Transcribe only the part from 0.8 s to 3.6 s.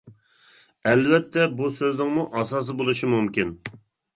ئەلۋەتتە بۇ سۆزنىڭمۇ ئاساسى بولۇشى مۇمكىن.